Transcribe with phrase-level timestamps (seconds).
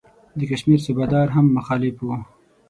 [0.37, 2.15] د کشمیر صوبه دار هم مخالف وو.